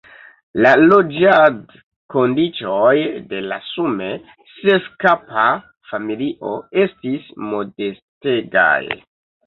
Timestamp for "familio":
5.93-6.59